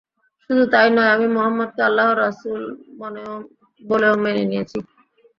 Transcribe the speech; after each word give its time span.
শুধু 0.43 0.63
তাই 0.73 0.87
নয়, 0.95 1.11
আমি 1.15 1.27
মুহাম্মাদকে 1.35 1.81
আল্লাহর 1.87 2.17
রাসূল 2.23 2.61
বলেও 3.81 4.13
মেনে 4.23 4.43
নিয়েছি। 4.45 4.77